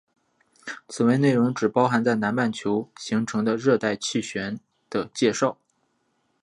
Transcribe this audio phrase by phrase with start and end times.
[0.87, 5.59] 此文内容只包含在南半球形成的热带气旋的介绍。